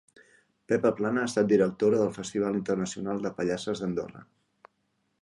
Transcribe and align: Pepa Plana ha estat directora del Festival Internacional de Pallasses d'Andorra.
Pepa 0.71 0.91
Plana 0.99 1.25
ha 1.25 1.29
estat 1.31 1.51
directora 1.51 2.01
del 2.01 2.11
Festival 2.17 2.59
Internacional 2.63 3.25
de 3.27 3.35
Pallasses 3.41 3.85
d'Andorra. 3.85 4.29